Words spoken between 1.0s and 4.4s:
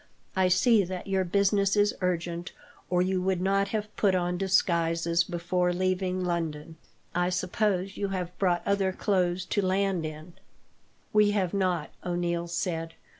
your business is urgent, or you would not have put on